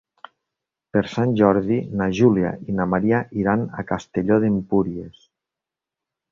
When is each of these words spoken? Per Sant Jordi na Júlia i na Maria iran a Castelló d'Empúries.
Per 0.95 1.03
Sant 1.15 1.33
Jordi 1.41 1.77
na 1.99 2.07
Júlia 2.21 2.55
i 2.73 2.77
na 2.81 2.89
Maria 2.95 3.21
iran 3.45 3.69
a 3.83 3.87
Castelló 3.95 4.41
d'Empúries. 4.47 5.25